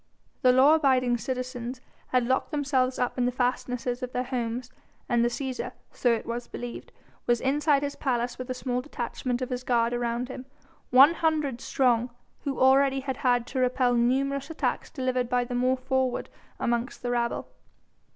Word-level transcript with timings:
The 0.41 0.51
law 0.51 0.73
abiding 0.73 1.19
citizens 1.19 1.79
had 2.07 2.25
locked 2.25 2.49
themselves 2.49 2.97
up 2.97 3.19
in 3.19 3.25
the 3.27 3.31
fastnesses 3.31 4.01
of 4.01 4.13
their 4.13 4.23
homes, 4.23 4.71
and 5.07 5.23
the 5.23 5.29
Cæsar 5.29 5.73
so 5.91 6.11
it 6.11 6.25
was 6.25 6.47
believed 6.47 6.91
was 7.27 7.39
inside 7.39 7.83
his 7.83 7.95
palace 7.95 8.39
with 8.39 8.49
a 8.49 8.55
small 8.55 8.81
detachment 8.81 9.43
of 9.43 9.51
his 9.51 9.63
guard 9.63 9.93
around 9.93 10.27
him, 10.27 10.47
one 10.89 11.13
hundred 11.13 11.61
strong, 11.61 12.09
who 12.45 12.59
already 12.59 13.01
had 13.01 13.17
had 13.17 13.45
to 13.45 13.59
repel 13.59 13.93
numerous 13.93 14.49
attacks 14.49 14.89
delivered 14.89 15.29
by 15.29 15.43
the 15.43 15.53
more 15.53 15.77
forward 15.77 16.29
amongst 16.59 17.03
the 17.03 17.11
rabble. 17.11 17.47